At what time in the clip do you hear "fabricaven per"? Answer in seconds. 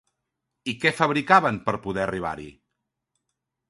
1.01-1.79